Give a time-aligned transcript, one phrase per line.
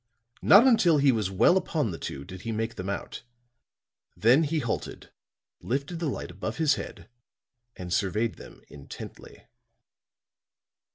[0.41, 3.21] Not until he was well upon the two did he make them out;
[4.17, 5.11] then he halted,
[5.61, 7.07] lifted the light above his head
[7.75, 9.45] and surveyed them intently.